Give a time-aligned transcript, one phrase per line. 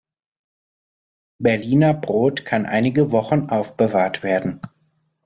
[1.37, 4.59] Berliner Brot kann einige Wochen aufbewahrt werden.